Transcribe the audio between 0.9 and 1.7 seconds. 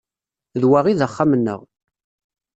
i d axxam-nneɣ.